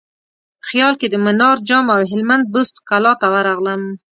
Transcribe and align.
په 0.59 0.63
خیال 0.69 0.93
کې 1.01 1.07
د 1.09 1.15
منار 1.25 1.57
جام 1.67 1.85
او 1.95 2.01
هلمند 2.11 2.45
بست 2.53 2.75
کلا 2.89 3.13
ته 3.21 3.27
ورغلم. 3.33 3.81